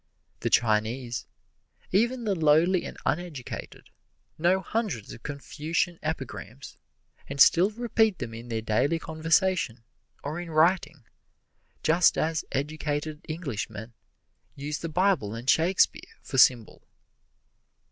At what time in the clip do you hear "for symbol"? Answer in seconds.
16.23-16.81